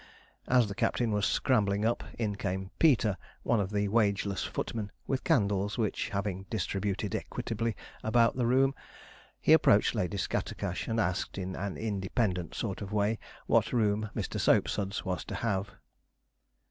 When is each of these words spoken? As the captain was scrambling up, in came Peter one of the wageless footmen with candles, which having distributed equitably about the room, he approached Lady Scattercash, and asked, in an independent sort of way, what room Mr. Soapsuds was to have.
As 0.47 0.67
the 0.67 0.73
captain 0.73 1.11
was 1.11 1.27
scrambling 1.27 1.85
up, 1.85 2.03
in 2.17 2.35
came 2.35 2.71
Peter 2.79 3.17
one 3.43 3.59
of 3.59 3.69
the 3.69 3.87
wageless 3.87 4.43
footmen 4.43 4.91
with 5.05 5.23
candles, 5.23 5.77
which 5.77 6.09
having 6.09 6.47
distributed 6.49 7.13
equitably 7.13 7.75
about 8.03 8.35
the 8.35 8.47
room, 8.47 8.73
he 9.39 9.53
approached 9.53 9.93
Lady 9.93 10.17
Scattercash, 10.17 10.87
and 10.87 10.99
asked, 10.99 11.37
in 11.37 11.55
an 11.55 11.77
independent 11.77 12.55
sort 12.55 12.81
of 12.81 12.91
way, 12.91 13.19
what 13.45 13.71
room 13.71 14.09
Mr. 14.15 14.39
Soapsuds 14.39 15.05
was 15.05 15.23
to 15.25 15.35
have. 15.35 15.69